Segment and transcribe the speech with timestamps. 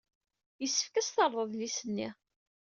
[0.61, 2.09] Yessefk ad as-terreḍ adlis-nni.